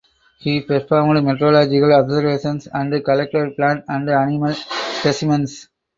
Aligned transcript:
He 0.39 0.61
performed 0.61 1.23
meteorological 1.23 1.93
observations 1.93 2.67
and 2.73 3.05
collected 3.05 3.55
plant 3.55 3.85
and 3.87 4.09
animal 4.09 4.53
specimens. 4.55 5.69